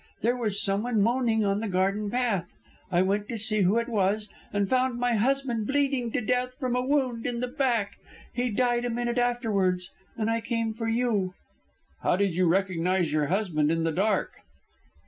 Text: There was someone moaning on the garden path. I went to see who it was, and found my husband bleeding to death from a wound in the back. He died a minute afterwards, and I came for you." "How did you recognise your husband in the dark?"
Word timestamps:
There 0.23 0.35
was 0.35 0.59
someone 0.63 0.99
moaning 0.99 1.45
on 1.45 1.59
the 1.59 1.67
garden 1.67 2.09
path. 2.09 2.49
I 2.89 3.03
went 3.03 3.29
to 3.29 3.37
see 3.37 3.61
who 3.61 3.77
it 3.77 3.87
was, 3.87 4.27
and 4.51 4.67
found 4.67 4.97
my 4.99 5.13
husband 5.13 5.67
bleeding 5.67 6.11
to 6.13 6.21
death 6.21 6.55
from 6.59 6.75
a 6.75 6.81
wound 6.81 7.27
in 7.27 7.39
the 7.39 7.47
back. 7.47 7.97
He 8.33 8.49
died 8.49 8.83
a 8.83 8.89
minute 8.89 9.19
afterwards, 9.19 9.91
and 10.17 10.27
I 10.27 10.41
came 10.41 10.73
for 10.73 10.87
you." 10.87 11.35
"How 12.01 12.15
did 12.15 12.33
you 12.35 12.47
recognise 12.47 13.13
your 13.13 13.27
husband 13.27 13.69
in 13.71 13.83
the 13.83 13.91
dark?" 13.91 14.31